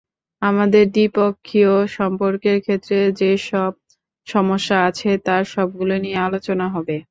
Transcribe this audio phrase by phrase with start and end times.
[0.41, 3.71] আমাদের দ্বিপক্ষীয় সম্পর্কের ক্ষেত্রে যেসব
[4.27, 6.95] সমস্যা আছে, তার সবগুলো নিয়ে আলোচনা হবে।